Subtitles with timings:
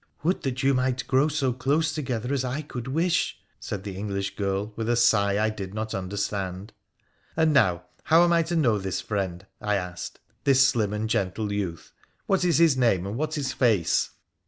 [0.23, 4.35] 'Would that you might grow so close together as I could wish!' said the English
[4.35, 6.73] girl, with a sigh I did not under stand.
[7.37, 11.51] 'And now, how am I to know this friend,' I asked,' this slim and gentle
[11.53, 11.93] youth?
[12.25, 14.09] What is his name, and what his face